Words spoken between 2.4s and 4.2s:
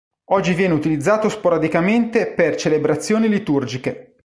celebrazioni liturgiche.